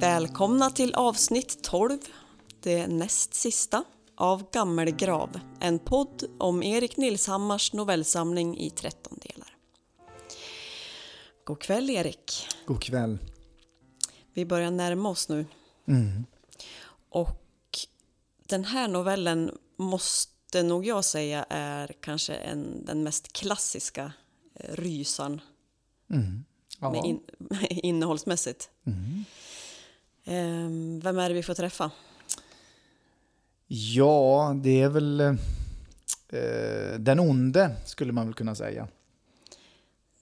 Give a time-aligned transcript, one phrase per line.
[0.00, 1.98] Välkomna till avsnitt 12,
[2.60, 5.40] det näst sista, av Gammelgrav.
[5.60, 9.56] En podd om Erik Nilshammars novellsamling i 13 delar.
[11.44, 12.46] God kväll Erik.
[12.66, 13.18] God kväll.
[14.34, 15.46] Vi börjar närma oss nu.
[15.88, 16.26] Mm.
[17.10, 17.78] Och
[18.46, 24.12] den här novellen måste nog jag säga är kanske en, den mest klassiska
[24.54, 25.40] eh, rysan
[26.10, 26.44] Mm.
[26.80, 26.90] Ja.
[26.90, 27.20] med in,
[27.70, 28.70] innehållsmässigt.
[28.86, 29.24] Mm.
[30.30, 31.90] Ehm, vem är det vi får träffa?
[33.72, 38.88] ja, det är väl eh, den onde skulle man väl kunna säga.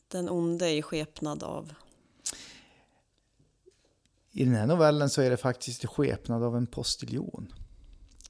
[0.09, 1.75] Den onde i skepnad av...
[4.31, 7.53] I den här novellen så är det faktiskt i skepnad av en postiljon.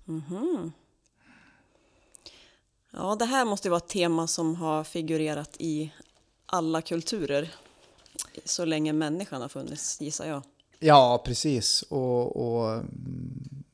[0.04, 0.72] Mhm.
[2.90, 5.92] Ja, det här måste ju vara ett tema som har figurerat i
[6.46, 7.54] alla kulturer
[8.44, 10.42] så länge människan har funnits, gissar jag.
[10.78, 11.82] Ja, precis.
[11.82, 13.64] Och, och mm,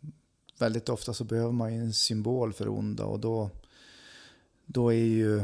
[0.59, 3.51] väldigt ofta så behöver man ju en symbol för onda och då,
[4.67, 5.39] då är ju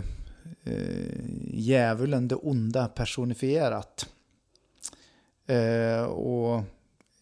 [0.64, 1.20] eh,
[1.52, 4.08] djävulen det onda personifierat.
[5.46, 6.62] Eh, och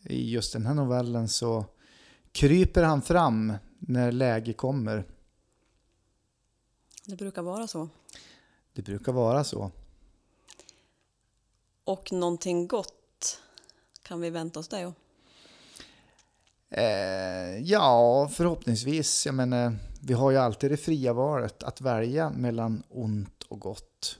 [0.02, 1.64] i just den här novellen så
[2.32, 5.04] kryper han fram när läge kommer.
[7.04, 7.88] Det brukar vara så.
[8.72, 9.70] Det brukar vara så.
[11.84, 12.97] Och någonting gott
[14.08, 14.80] kan vi vänta oss det.
[14.80, 14.92] ja.
[16.70, 19.26] Eh, ja, förhoppningsvis.
[19.26, 24.18] Jag menar, vi har ju alltid det fria valet att välja mellan ont och gott.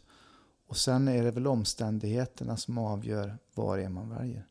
[0.69, 4.47] Och sen är det väl omständigheterna som avgör vad det är man väljer.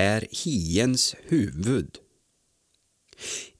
[0.00, 1.98] Per Hiens huvud.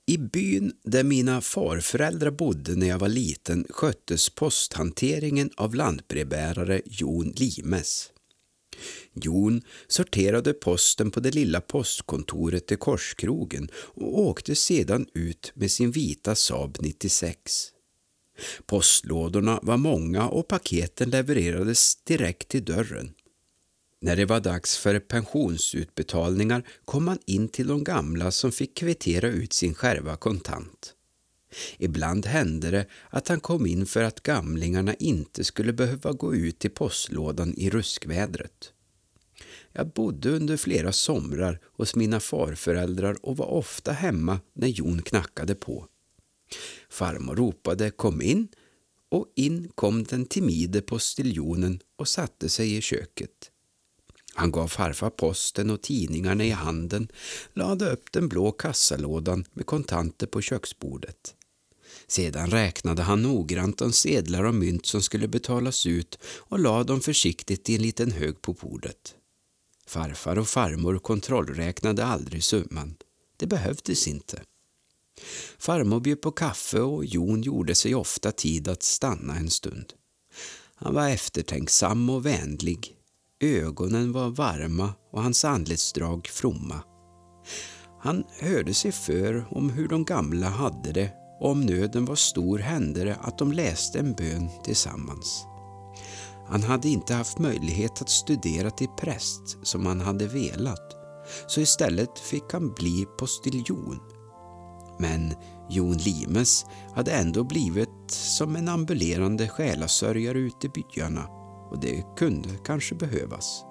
[0.07, 7.33] I byn där mina farföräldrar bodde när jag var liten sköttes posthanteringen av lantbrevbärare Jon
[7.37, 8.11] Limes.
[9.15, 15.91] Jon sorterade posten på det lilla postkontoret i Korskrogen och åkte sedan ut med sin
[15.91, 17.69] vita Saab 96.
[18.67, 23.15] Postlådorna var många och paketen levererades direkt till dörren.
[24.03, 29.29] När det var dags för pensionsutbetalningar kom han in till de gamla som fick kvittera
[29.29, 30.95] ut sin skärva kontant.
[31.79, 36.59] Ibland hände det att han kom in för att gamlingarna inte skulle behöva gå ut
[36.59, 38.73] till postlådan i ruskvädret.
[39.73, 45.55] Jag bodde under flera somrar hos mina farföräldrar och var ofta hemma när Jon knackade
[45.55, 45.87] på.
[46.91, 48.49] Farmor ropade kom in
[49.09, 53.50] och in kom den timide postiljonen och satte sig i köket.
[54.35, 57.09] Han gav farfar posten och tidningarna i handen,
[57.53, 61.35] lade upp den blå kassalådan med kontanter på köksbordet.
[62.07, 67.01] Sedan räknade han noggrant de sedlar och mynt som skulle betalas ut och lade dem
[67.01, 69.15] försiktigt i en liten hög på bordet.
[69.87, 72.97] Farfar och farmor kontrollräknade aldrig summan.
[73.37, 74.43] Det behövdes inte.
[75.59, 79.93] Farmor bjöd på kaffe och Jon gjorde sig ofta tid att stanna en stund.
[80.75, 83.00] Han var eftertänksam och vänlig.
[83.43, 86.83] Ögonen var varma och hans anletsdrag fromma.
[88.01, 92.59] Han hörde sig för om hur de gamla hade det och om nöden var stor
[92.59, 95.45] hände det att de läste en bön tillsammans.
[96.49, 100.97] Han hade inte haft möjlighet att studera till präst som han hade velat,
[101.47, 104.01] så istället fick han bli postiljon.
[104.99, 105.35] Men
[105.71, 111.40] Jon Limes hade ändå blivit som en ambulerande själasörjare ute i byarna
[111.71, 113.65] och det kunde kanske behövas.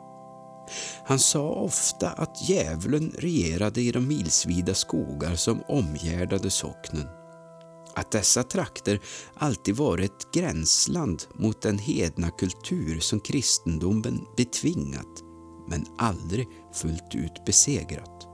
[1.06, 7.08] Han sa ofta att djävulen regerade i de milsvida skogar som omgärdade socknen.
[7.96, 9.00] Att dessa trakter
[9.36, 15.24] alltid varit ett gränsland mot den hedna kultur som kristendomen betvingat
[15.70, 18.28] men aldrig fullt ut besegrat.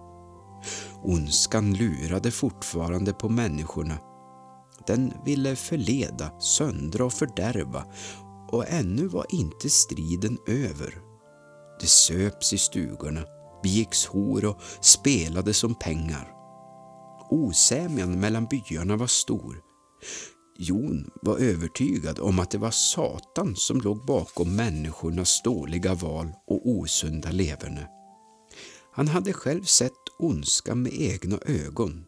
[1.04, 3.98] Ondskan lurade fortfarande på människorna.
[4.88, 7.86] Den ville förleda, söndra och fördärva
[8.52, 11.02] och ännu var inte striden över.
[11.80, 13.26] Det söps i stugorna,
[13.64, 16.32] begicks hor och spelades om pengar.
[17.30, 19.62] Osämjan mellan byarna var stor.
[20.58, 26.70] Jon var övertygad om att det var Satan som låg bakom människornas dåliga val och
[26.70, 27.88] osunda leverne.
[28.92, 32.06] Han hade själv sett ondska med egna ögon.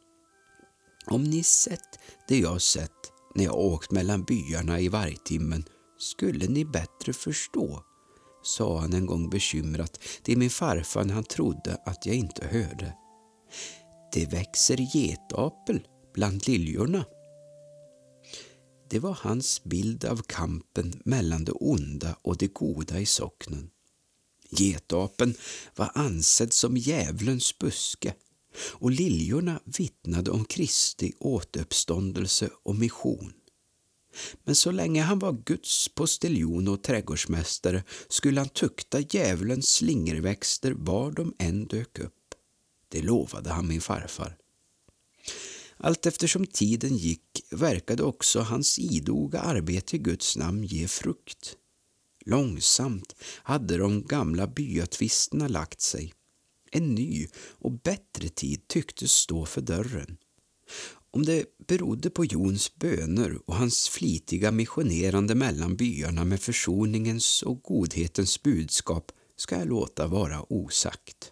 [1.05, 5.63] Om ni sett det jag sett när jag åkt mellan byarna i vargtimmen
[5.97, 7.83] skulle ni bättre förstå,
[8.43, 12.93] sa han en gång bekymrat till min farfar när han trodde att jag inte hörde.
[14.13, 17.05] Det växer getapel bland liljorna.
[18.89, 23.69] Det var hans bild av kampen mellan det onda och det goda i socknen.
[24.49, 25.35] Getapen
[25.75, 28.13] var ansedd som djävulens buske
[28.71, 33.33] och liljorna vittnade om Kristi återuppståndelse och mission.
[34.43, 41.11] Men så länge han var Guds postiljon och trädgårdsmästare skulle han tukta djävulens slingerväxter var
[41.11, 42.13] de än dök upp.
[42.89, 44.37] Det lovade han min farfar.
[45.77, 51.57] Allt eftersom tiden gick verkade också hans idoga arbete i Guds namn ge frukt.
[52.25, 56.13] Långsamt hade de gamla byatvisterna lagt sig.
[56.71, 60.17] En ny och bättre tid tycktes stå för dörren.
[61.11, 67.63] Om det berodde på Jons böner och hans flitiga missionerande mellan byarna med försoningens och
[67.63, 71.31] godhetens budskap ska jag låta vara osagt.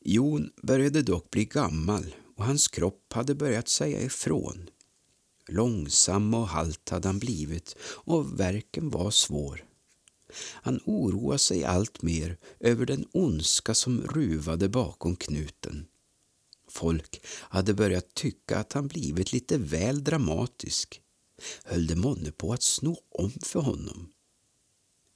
[0.00, 4.70] Jon började dock bli gammal och hans kropp hade börjat säga ifrån.
[5.48, 9.64] Långsam och halt hade han blivit och verken var svår.
[10.52, 15.86] Han oroade sig allt mer över den ondska som ruvade bakom knuten.
[16.72, 21.00] Folk hade börjat tycka att han blivit lite väl dramatisk.
[21.64, 24.12] Höll det månne på att sno om för honom?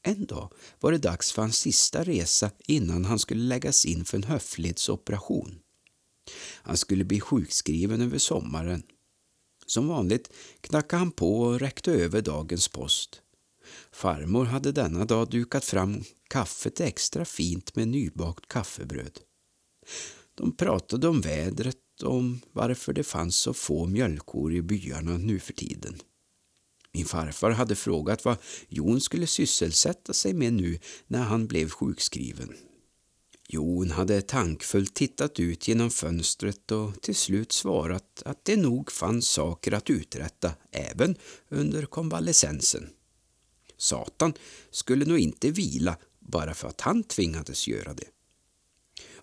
[0.03, 4.17] En dag var det dags för hans sista resa innan han skulle läggas in för
[4.17, 5.59] en höftledsoperation.
[6.63, 8.83] Han skulle bli sjukskriven över sommaren.
[9.67, 13.23] Som vanligt knackade han på och räckte över dagens post.
[13.93, 19.21] Farmor hade denna dag dukat fram kaffet extra fint med nybakt kaffebröd.
[20.37, 25.39] De pratade om vädret och om varför det fanns så få mjölkkor i byarna nu
[25.41, 25.97] för tiden.
[26.93, 28.37] Min farfar hade frågat vad
[28.69, 32.55] Jon skulle sysselsätta sig med nu när han blev sjukskriven.
[33.49, 39.29] Jon hade tankfullt tittat ut genom fönstret och till slut svarat att det nog fanns
[39.29, 41.17] saker att uträtta även
[41.49, 42.89] under konvalescensen.
[43.77, 44.33] Satan
[44.71, 48.16] skulle nog inte vila bara för att han tvingades göra det.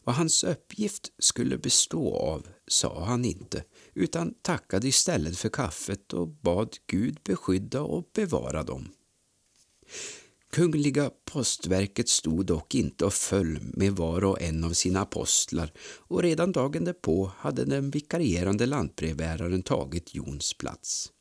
[0.04, 3.64] Vad hans uppgift skulle bestå av sa han inte,
[3.94, 8.90] utan tackade istället för kaffet och bad Gud beskydda och bevara dem.
[10.52, 16.24] Kungliga postverket stod dock inte och föll med var och en av sina apostlar och
[16.24, 21.13] redan dagen därpå hade den vikarierande lantbrevbäraren tagit Jons plats.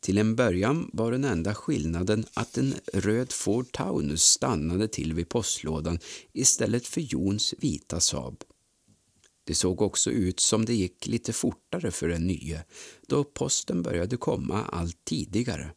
[0.00, 5.28] Till en början var den enda skillnaden att en röd Ford Taunus stannade till vid
[5.28, 5.98] postlådan
[6.32, 8.44] istället för Jons vita Saab.
[9.44, 12.64] Det såg också ut som det gick lite fortare för den nye,
[13.06, 15.70] då posten började komma allt tidigare.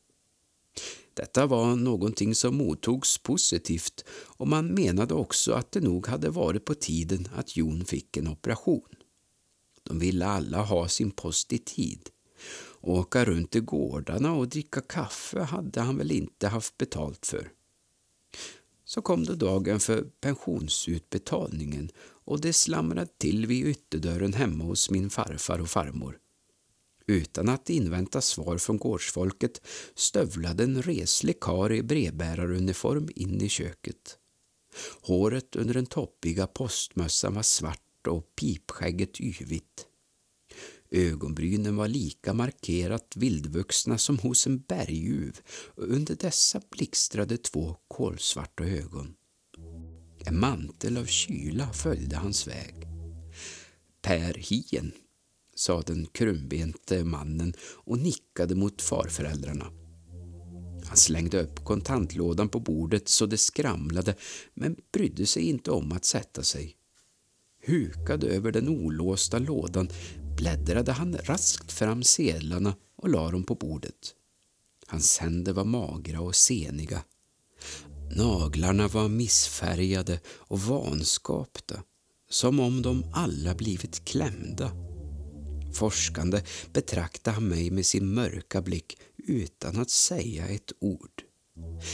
[1.13, 6.65] Detta var någonting som mottogs positivt och man menade också att det nog hade varit
[6.65, 8.89] på tiden att Jon fick en operation.
[9.83, 12.09] De ville alla ha sin post i tid.
[12.81, 17.51] Åka runt i gårdarna och dricka kaffe hade han väl inte haft betalt för.
[18.85, 25.09] Så kom då dagen för pensionsutbetalningen och det slamrade till vid ytterdörren hemma hos min
[25.09, 26.17] farfar och farmor.
[27.07, 29.61] Utan att invänta svar från gårdsfolket
[29.95, 34.17] stövlade en reslig kar i brevbäraruniform in i köket.
[35.01, 39.88] Håret under den toppiga postmössan var svart och pipskägget yvigt.
[40.91, 48.63] Ögonbrynen var lika markerat vildvuxna som hos en berguv och under dessa blixtrade två kolsvarta
[48.63, 49.13] ögon.
[50.25, 52.75] En mantel av kyla följde hans väg.
[54.01, 54.91] Per Hien,
[55.55, 59.71] sa den krumbente mannen och nickade mot farföräldrarna.
[60.85, 64.15] Han slängde upp kontantlådan på bordet så det skramlade
[64.53, 66.75] men brydde sig inte om att sätta sig.
[67.65, 69.89] Hukad över den olåsta lådan
[70.39, 74.15] bläddrade han raskt fram sedlarna och la dem på bordet.
[74.87, 77.03] Hans händer var magra och seniga.
[78.15, 81.83] Naglarna var missfärgade och vanskapta,
[82.29, 84.71] som om de alla blivit klämda.
[85.73, 86.43] Forskande
[86.73, 91.23] betraktade han mig med sin mörka blick utan att säga ett ord.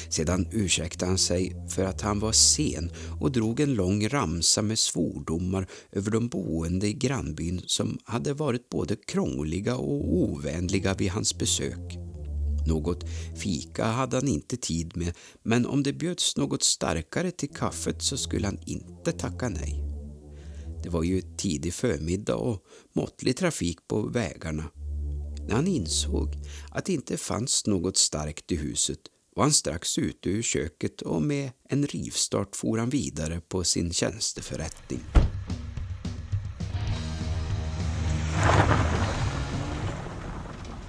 [0.10, 4.80] Sedan ursäktade han sig för att han var sen och drog en lång ramsa med
[4.80, 11.38] svordomar över de boende i grannbyn som hade varit både krångliga och ovänliga vid hans
[11.38, 11.98] besök.
[12.68, 13.04] Något
[13.36, 18.18] fika hade han inte tid med, men om det bjöds något starkare till kaffet så
[18.18, 19.84] skulle han inte tacka nej.
[20.84, 24.64] Det var ju tidig förmiddag och måttlig trafik på vägarna.
[25.48, 26.30] När han insåg
[26.72, 29.00] att det inte fanns något starkt i huset
[29.36, 33.94] var han strax ute ur köket och med en rivstart for han vidare på sin
[33.94, 35.00] tjänsteförrättning.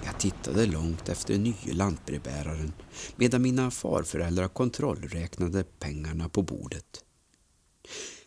[0.05, 2.73] Jag tittade långt efter den nye lantbrevbäraren
[3.17, 7.05] medan mina farföräldrar kontrollräknade pengarna på bordet.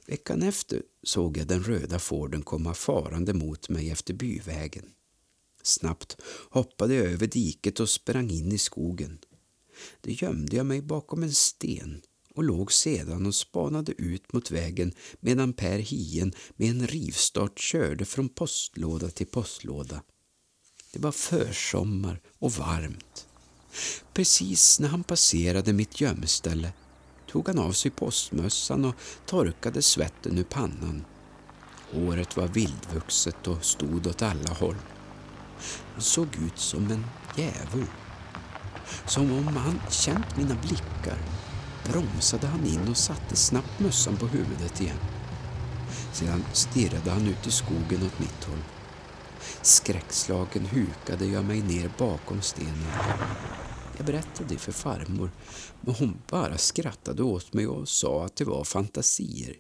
[0.08, 4.86] Veckan efter såg jag den röda Forden komma farande mot mig efter byvägen.
[5.64, 6.18] Snabbt
[6.50, 9.20] hoppade jag över diket och sprang in i skogen.
[10.02, 12.02] Då gömde jag mig bakom en sten
[12.36, 18.06] och låg sedan och spanade ut mot vägen medan Per Hien med en rivstart körde
[18.06, 20.04] från postlåda till postlåda.
[20.94, 23.28] Det var försommar och varmt.
[24.14, 26.74] Precis när han passerade mitt gömställe
[27.32, 28.96] tog han av sig postmössan och
[29.26, 31.06] torkade svetten ur pannan.
[31.92, 34.76] Håret var vildvuxet och stod åt alla håll.
[35.94, 37.06] Han såg ut som en
[37.38, 37.88] djävul.
[39.06, 41.18] Som om han känt mina blickar
[41.84, 44.98] bromsade han in och satte snabbt mössan på huvudet igen.
[46.14, 48.64] Sedan stirrade han ut i skogen åt mitt håll.
[49.62, 52.92] Skräckslagen hukade jag mig ner bakom stenen.
[53.98, 55.32] Jag berättade för farmor,
[55.82, 59.56] men hon bara skrattade åt mig och sa att det var fantasier.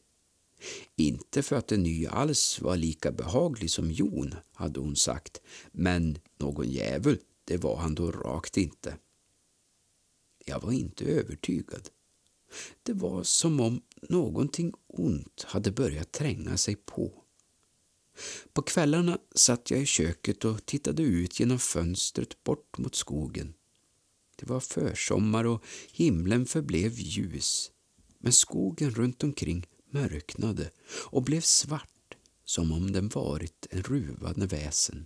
[0.95, 6.17] Inte för att en ny alls var lika behaglig som Jon, hade hon sagt, men
[6.39, 8.95] någon djävul, det var han då rakt inte.
[10.49, 11.89] Jag var inte övertygad.
[12.83, 17.23] Det var som om någonting ont hade börjat tränga sig på.
[18.53, 23.53] På kvällarna satt jag i köket och tittade ut genom fönstret bort mot skogen.
[24.35, 27.71] Det var försommar och himlen förblev ljus,
[28.19, 35.05] men skogen runt omkring mörknade och blev svart som om den varit en ruvande väsen.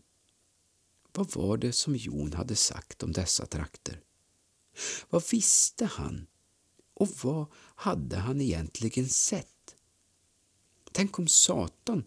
[1.14, 4.00] Vad var det som Jon hade sagt om dessa trakter?
[5.10, 6.28] Vad visste han?
[6.94, 9.76] Och vad hade han egentligen sett?
[10.92, 12.04] Tänk om Satan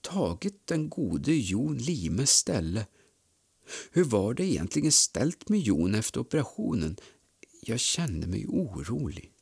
[0.00, 2.86] tagit den gode Jon Limes ställe.
[3.90, 6.96] Hur var det egentligen ställt med Jon efter operationen?
[7.62, 9.32] Jag kände mig orolig.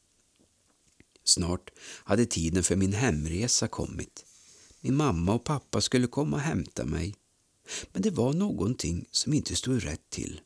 [1.25, 4.25] Snart hade tiden för min hemresa kommit.
[4.81, 7.15] Min mamma och pappa skulle komma och hämta mig.
[7.93, 10.41] Men det var någonting som inte stod rätt till.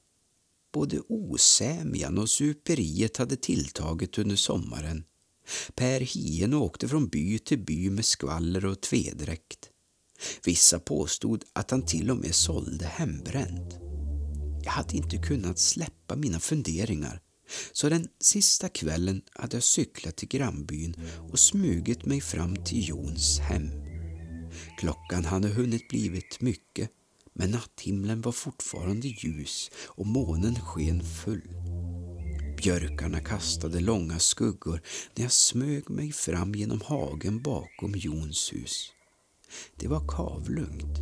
[0.73, 5.05] Både osämjan och superiet hade tilltagit under sommaren.
[5.75, 9.69] Per Hien åkte från by till by med skvaller och tvedräkt.
[10.45, 13.75] Vissa påstod att han till och med sålde hembränt.
[14.65, 17.21] Jag hade inte kunnat släppa mina funderingar
[17.73, 20.95] så den sista kvällen hade jag cyklat till grannbyn
[21.33, 23.71] och smugit mig fram till Jons hem.
[24.79, 26.91] Klockan hade hunnit blivit mycket
[27.33, 31.49] men natthimlen var fortfarande ljus och månen sken full.
[32.57, 34.83] Björkarna kastade långa skuggor
[35.15, 38.93] när jag smög mig fram genom hagen bakom Jons hus.
[39.77, 40.99] Det var kavlugnt.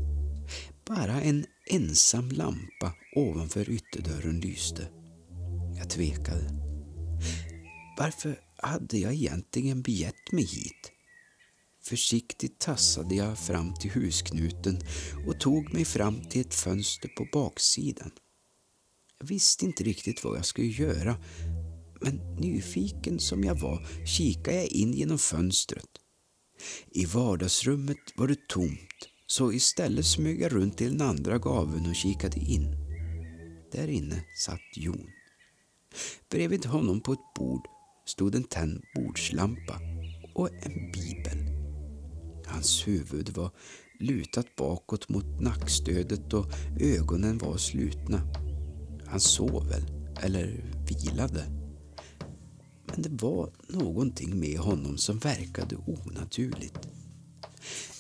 [0.87, 4.89] Bara en ensam lampa ovanför ytterdörren lyste.
[5.79, 6.51] Jag tvekade.
[7.99, 10.93] Varför hade jag egentligen begett mig hit?
[11.91, 14.81] Försiktigt tassade jag fram till husknuten
[15.27, 18.11] och tog mig fram till ett fönster på baksidan.
[19.19, 21.17] Jag visste inte riktigt vad jag skulle göra,
[22.01, 25.89] men nyfiken som jag var kikade jag in genom fönstret.
[26.91, 31.97] I vardagsrummet var det tomt, så istället smög jag runt till den andra gaveln och
[31.97, 32.77] kikade in.
[33.73, 35.07] Där inne satt Jon.
[36.31, 37.67] Bredvid honom på ett bord
[38.07, 39.81] stod en tänd bordslampa
[40.35, 41.50] och en bibel.
[42.51, 43.51] Hans huvud var
[44.01, 46.47] lutat bakåt mot nackstödet och
[46.81, 48.21] ögonen var slutna.
[49.07, 49.83] Han sov väl,
[50.23, 51.45] eller vilade.
[52.87, 56.89] Men det var någonting med honom som verkade onaturligt.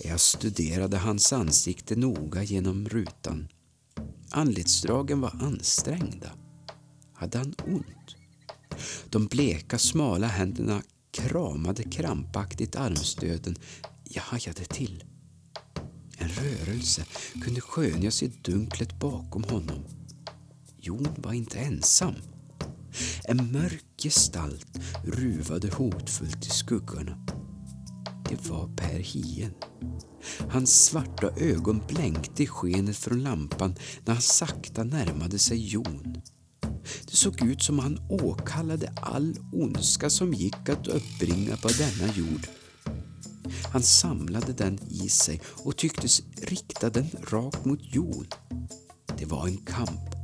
[0.05, 3.49] Jag studerade hans ansikte noga genom rutan.
[4.31, 6.31] Anletsdragen var ansträngda.
[7.13, 8.17] Hade han ont?
[9.11, 13.57] De bleka, smala händerna kramade krampaktigt armstöden
[14.13, 15.05] jag hajade till.
[16.19, 17.05] En rörelse
[17.45, 19.85] kunde skönjas i dunklet bakom honom.
[20.79, 22.15] Jon var inte ensam.
[23.25, 27.27] En mörk gestalt ruvade hotfullt i skuggorna.
[28.29, 29.55] Det var Per Hien.
[30.51, 33.75] Hans svarta ögon blänkte i skenet från lampan
[34.05, 36.23] när han sakta närmade sig Jon.
[37.11, 42.47] Det såg ut som han åkallade all ondska som gick att uppbringa på denna jord.
[43.65, 48.27] Han samlade den i sig och tycktes rikta den rakt mot Jon.
[49.19, 50.15] Det var en kamp.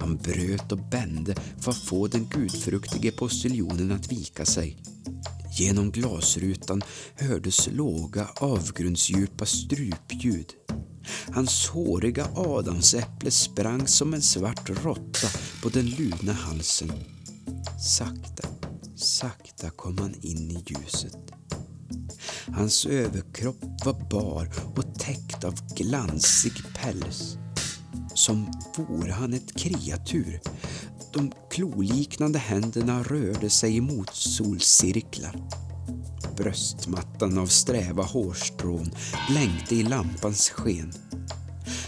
[0.00, 4.76] Han bröt och bände för att få den gudfruktige postiljonen att vika sig.
[5.58, 6.82] Genom glasrutan
[7.14, 10.52] hördes låga avgrundsdjupa strupljud.
[11.32, 15.28] Hans håriga adamsäpple sprang som en svart råtta
[15.62, 16.92] på den ludna halsen.
[17.80, 18.48] Sakta,
[18.96, 21.16] sakta kom han in i ljuset.
[22.46, 27.38] Hans överkropp var bar och täckt av glansig päls.
[28.14, 30.40] Som vore han ett kreatur.
[31.12, 35.36] De kloliknande händerna rörde sig i motsolcirklar.
[36.36, 38.90] Bröstmattan av sträva hårstrån
[39.30, 40.92] blänkte i lampans sken.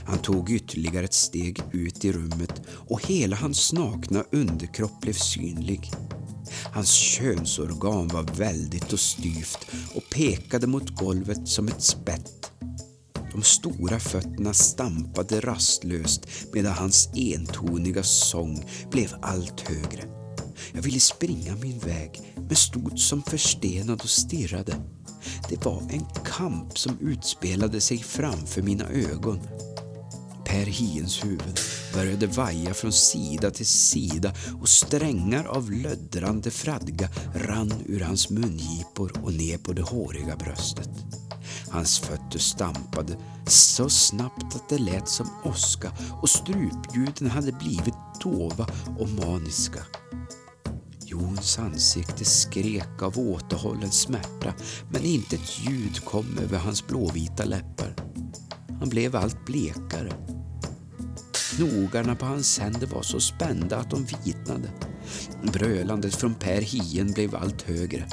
[0.05, 5.93] Han tog ytterligare ett steg ut i rummet och hela hans nakna underkropp blev synlig.
[6.73, 12.53] Hans könsorgan var väldigt och styvt och pekade mot golvet som ett spett.
[13.33, 20.05] De stora fötterna stampade rastlöst medan hans entoniga sång blev allt högre.
[20.73, 24.75] Jag ville springa min väg men stod som förstenad och stirrade.
[25.49, 29.41] Det var en kamp som utspelade sig framför mina ögon.
[30.49, 31.61] Per Hiens huvud
[31.95, 39.13] började vaja från sida till sida och strängar av löddrande fradga rann ur hans mungipor
[39.23, 40.91] och ner på det håriga bröstet.
[41.71, 48.67] Hans fötter stampade så snabbt att det lät som åska och strupljuden hade blivit dova
[48.99, 49.81] och maniska.
[51.05, 54.55] Jons ansikte skrek av återhållen smärta
[54.91, 57.95] men inte ett ljud kom över hans blåvita läppar.
[58.81, 60.38] Han blev allt blekare.
[61.59, 64.71] Knogarna på hans händer var så spända att de vitnade.
[65.53, 68.07] Brölandet från Per Hien blev allt högre.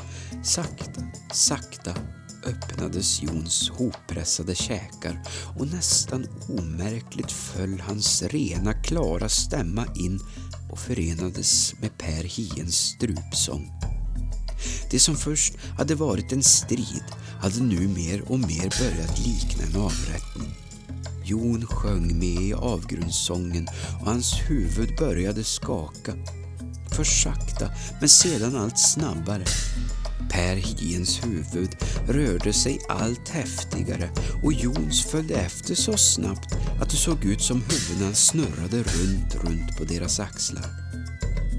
[0.43, 1.01] Sakta,
[1.34, 1.95] sakta
[2.45, 5.21] öppnades Jons hoppressade käkar
[5.60, 10.19] och nästan omärkligt föll hans rena, klara stämma in
[10.71, 13.71] och förenades med Per Hiens strupsång.
[14.91, 17.05] Det som först hade varit en strid
[17.41, 20.64] hade nu mer och mer börjat likna en avrättning.
[21.25, 23.67] Jon sjöng med i avgrundssången
[23.99, 26.13] och hans huvud började skaka.
[26.91, 29.45] Först sakta, men sedan allt snabbare.
[30.31, 31.75] Per Hiens huvud
[32.07, 34.09] rörde sig allt häftigare
[34.43, 39.77] och Jons följde efter så snabbt att det såg ut som huvudena snurrade runt, runt
[39.77, 40.84] på deras axlar.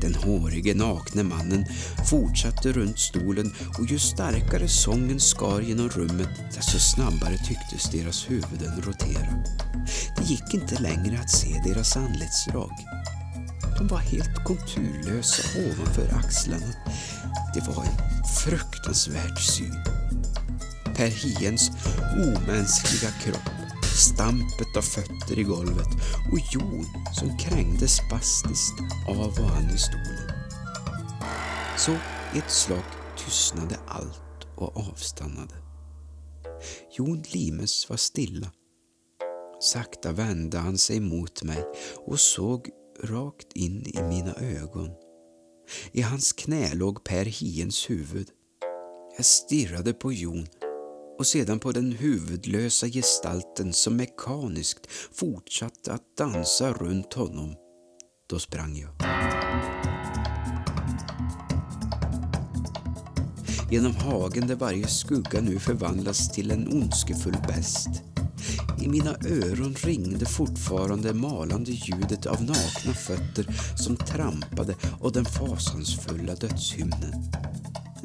[0.01, 1.65] Den hårige nakne mannen
[2.11, 8.83] fortsatte runt stolen och ju starkare sången skar genom rummet desto snabbare tycktes deras huvuden
[8.83, 9.45] rotera.
[10.17, 12.73] Det gick inte längre att se deras anletsdrag.
[13.79, 16.73] De var helt konturlösa ovanför axlarna.
[17.55, 19.75] Det var en fruktansvärd syn.
[20.97, 21.71] Per Hiens
[22.15, 23.56] omänskliga kropp,
[23.97, 25.89] stampet av fötter i golvet
[26.33, 30.31] och Jon som krängde spastiskt av och an i stolen.
[31.79, 31.93] Så
[32.35, 32.85] i ett slag
[33.17, 35.55] tystnade allt och avstannade.
[36.91, 38.53] Jon Limes var stilla.
[39.61, 41.65] Sakta vände han sig mot mig
[42.07, 42.71] och såg
[43.03, 44.91] rakt in i mina ögon.
[45.93, 48.31] I hans knä låg Per Hiens huvud.
[49.17, 50.47] Jag stirrade på Jon
[51.19, 57.55] och sedan på den huvudlösa gestalten som mekaniskt fortsatte att dansa runt honom.
[58.27, 58.91] Då sprang jag.
[63.71, 67.89] Genom hagen där varje skugga nu förvandlas till en ondskefull bäst.
[68.83, 76.35] I mina öron ringde fortfarande malande ljudet av nakna fötter som trampade och den fasansfulla
[76.35, 77.13] dödshymnen.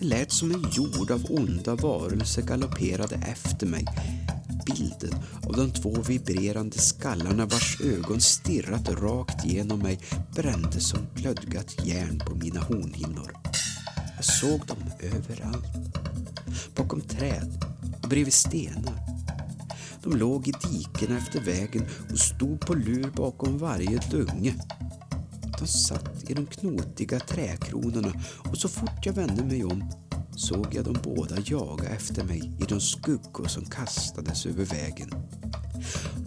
[0.02, 3.86] Det lät som en jord av onda varelser galopperade efter mig.
[4.66, 10.00] Bilden av de två vibrerande skallarna vars ögon stirrat rakt genom mig
[10.36, 13.32] brände som glödgat järn på mina hornhinnor.
[14.16, 15.98] Jag såg dem överallt.
[16.76, 17.66] Bakom träd
[18.04, 18.96] och bredvid stenar.
[20.04, 24.54] De låg i diken efter vägen och stod på lur bakom varje dunge.
[25.62, 28.13] De satt i de knotiga träkronorna
[28.50, 29.91] och så fort jag vände mig om
[30.36, 35.12] såg jag dem båda jaga efter mig i de skuggor som kastades över vägen.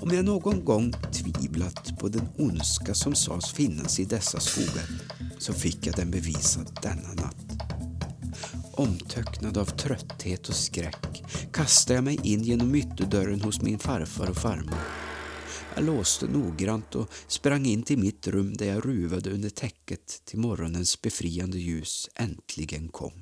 [0.00, 4.88] Om jag någon gång tvivlat på den ondska som sades finnas i dessa skogar
[5.38, 7.46] så fick jag den bevisad denna natt.
[8.72, 14.36] Omtöcknad av trötthet och skräck kastade jag mig in genom ytterdörren hos min farfar och
[14.36, 15.03] farmor.
[15.74, 20.38] Jag låste noggrant och sprang in till mitt rum där jag ruvade under täcket till
[20.38, 23.12] morgonens befriande ljus äntligen kom.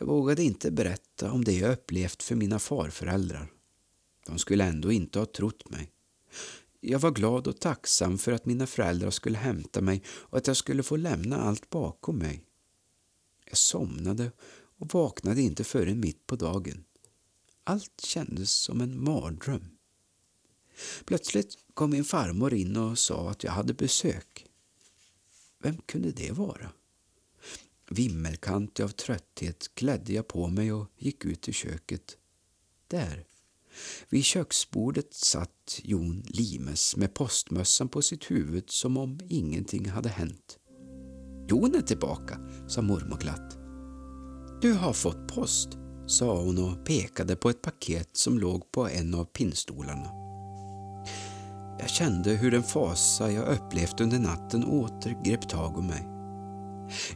[0.00, 3.57] Jag vågade inte berätta om det jag upplevt för mina farföräldrar.
[4.28, 5.90] De skulle ändå inte ha trott mig.
[6.80, 10.56] Jag var glad och tacksam för att mina föräldrar skulle hämta mig och att jag
[10.56, 12.44] skulle få lämna allt bakom mig.
[13.46, 14.32] Jag somnade
[14.78, 16.84] och vaknade inte förrän mitt på dagen.
[17.64, 19.64] Allt kändes som en mardröm.
[21.04, 24.46] Plötsligt kom min farmor in och sa att jag hade besök.
[25.58, 26.70] Vem kunde det vara?
[27.90, 32.16] Vimmelkantig av trötthet klädde jag på mig och gick ut i köket.
[32.88, 33.24] Där,
[34.08, 40.58] vid köksbordet satt Jon Limes med postmössan på sitt huvud som om ingenting hade hänt.
[41.50, 43.58] Jon är tillbaka, sa mormor glatt.
[44.62, 45.68] Du har fått post,
[46.06, 50.10] sa hon och pekade på ett paket som låg på en av pinnstolarna.
[51.80, 56.08] Jag kände hur den fasa jag upplevt under natten åter grep tag om mig.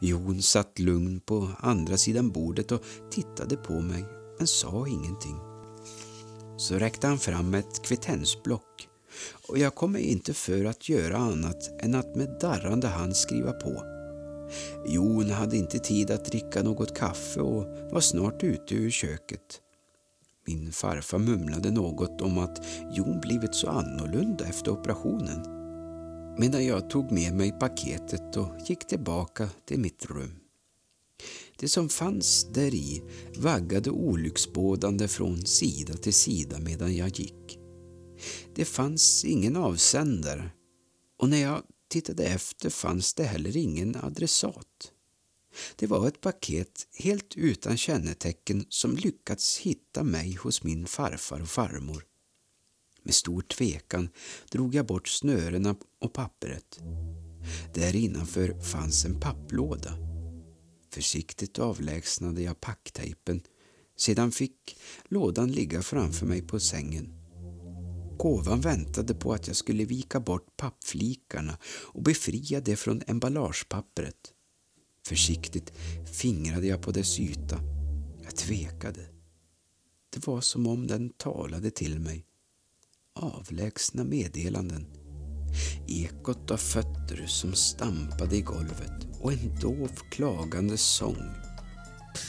[0.01, 4.05] Jon satt lugn på andra sidan bordet och tittade på mig,
[4.39, 5.52] men sa ingenting.
[6.63, 8.89] Så räckte han fram ett kvittensblock
[9.49, 13.53] och jag kom mig inte för att göra annat än att med darrande hand skriva
[13.53, 13.83] på.
[14.87, 19.61] Jon hade inte tid att dricka något kaffe och var snart ute ur köket.
[20.47, 25.43] Min farfar mumlade något om att Jon blivit så annorlunda efter operationen
[26.39, 30.42] medan jag tog med mig paketet och gick tillbaka till mitt rum.
[31.63, 33.03] Det som fanns där i
[33.37, 37.59] vaggade olycksbådande från sida till sida medan jag gick.
[38.55, 40.51] Det fanns ingen avsändare
[41.19, 44.93] och när jag tittade efter fanns det heller ingen adressat.
[45.77, 51.49] Det var ett paket helt utan kännetecken som lyckats hitta mig hos min farfar och
[51.49, 52.05] farmor.
[53.03, 54.09] Med stor tvekan
[54.51, 56.81] drog jag bort snörena och pappret.
[57.75, 60.12] Där innanför fanns en papplåda.
[60.93, 63.43] Försiktigt avlägsnade jag packtejpen.
[63.97, 67.15] Sedan fick lådan ligga framför mig på sängen.
[68.19, 74.33] Gåvan väntade på att jag skulle vika bort pappflikarna och befria det från emballagepappret.
[75.07, 75.73] Försiktigt
[76.21, 77.61] fingrade jag på dess yta.
[78.23, 79.09] Jag tvekade.
[80.11, 82.27] Det var som om den talade till mig.
[83.15, 85.02] Avlägsna meddelanden.
[85.89, 91.35] Ekot av fötter som stampade i golvet och en dov klagande sång.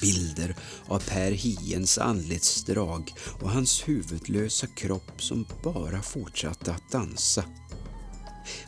[0.02, 0.56] Bilder
[0.86, 7.46] av Per Hiens anletsdrag och hans huvudlösa kropp som bara fortsatte att dansa.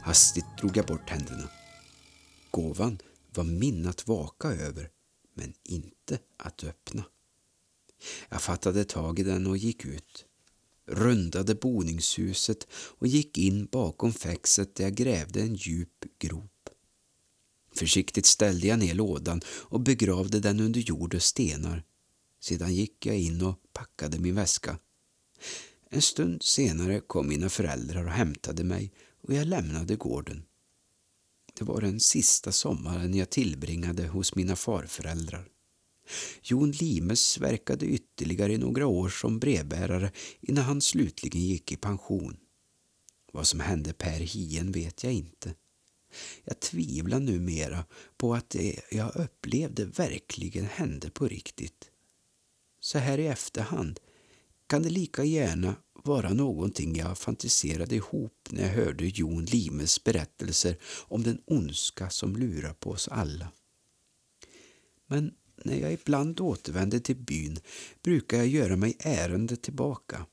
[0.02, 1.50] Hastigt drog jag bort händerna.
[2.52, 3.00] Gåvan
[3.34, 4.90] var min att vaka över,
[5.36, 7.04] men inte att öppna.
[8.30, 10.26] Jag fattade tag i den och gick ut
[10.88, 16.70] rundade boningshuset och gick in bakom fäxet där jag grävde en djup grop.
[17.76, 21.84] Försiktigt ställde jag ner lådan och begravde den under jord och stenar.
[22.40, 24.80] Sedan gick jag in och packade min väska.
[25.90, 30.44] En stund senare kom mina föräldrar och hämtade mig och jag lämnade gården.
[31.54, 35.55] Det var den sista sommaren jag tillbringade hos mina farföräldrar.
[36.44, 42.38] Jon Limes verkade ytterligare i några år som brevbärare innan han slutligen gick i pension.
[43.32, 45.54] Vad som hände Per Hien vet jag inte.
[46.44, 47.86] Jag tvivlar numera
[48.18, 51.90] på att det jag upplevde verkligen hände på riktigt.
[52.80, 54.00] Så här i efterhand
[54.68, 60.78] kan det lika gärna vara någonting jag fantiserade ihop när jag hörde Jon Limes berättelser
[61.08, 63.48] om den ondska som lurar på oss alla.
[65.08, 67.60] Men när jag ibland återvänder till byn
[68.04, 70.26] brukar jag göra mig ärende tillbaka.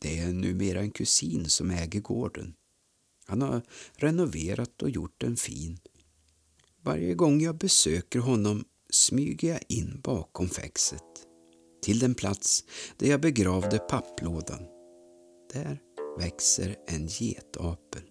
[0.00, 2.54] Det är numera en kusin som äger gården.
[3.26, 5.78] Han har renoverat och gjort den fin.
[6.82, 11.02] Varje gång jag besöker honom smyger jag in bakom fäxet
[11.82, 12.64] till den plats
[12.96, 14.66] där jag begravde papplådan.
[15.52, 15.80] Där
[16.18, 18.02] växer en getapel.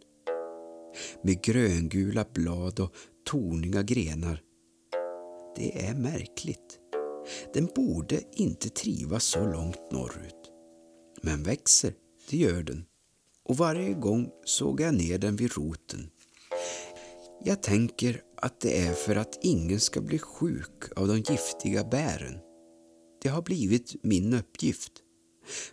[1.23, 2.93] Med gröngula blad och
[3.25, 4.41] torniga grenar
[5.57, 6.79] det är märkligt.
[7.53, 10.51] Den borde inte trivas så långt norrut.
[11.21, 11.93] Men växer,
[12.29, 12.85] det gör den.
[13.43, 16.09] Och varje gång såg jag ner den vid roten.
[17.43, 22.39] Jag tänker att det är för att ingen ska bli sjuk av de giftiga bären.
[23.21, 24.91] Det har blivit min uppgift.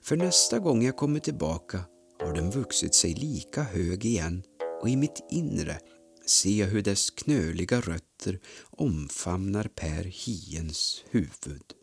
[0.02, 1.80] För nästa gång jag kommer tillbaka
[2.20, 4.42] har den vuxit sig lika hög igen
[4.82, 5.78] och i mitt inre
[6.26, 11.74] ser jag hur dess knöliga rötter omfamnar Per Hiens huvud.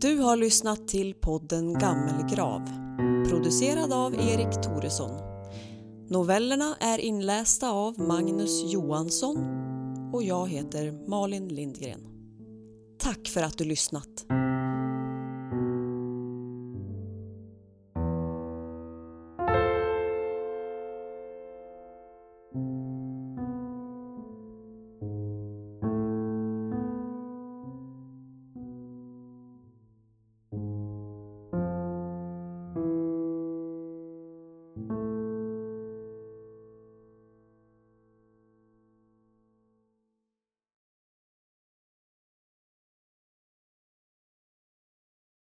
[0.00, 2.66] Du har lyssnat till podden Gammelgrav,
[3.28, 5.10] producerad av Erik Toresson.
[6.08, 9.36] Novellerna är inlästa av Magnus Johansson
[10.12, 12.06] och jag heter Malin Lindgren.
[12.98, 14.39] Tack för att du lyssnat!